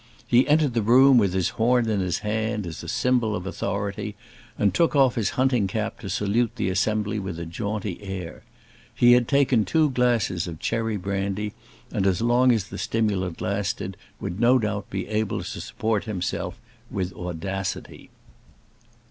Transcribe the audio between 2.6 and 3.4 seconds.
as a symbol